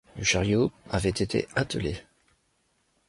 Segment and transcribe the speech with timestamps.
[0.17, 1.95] Le chariot avait été attelé.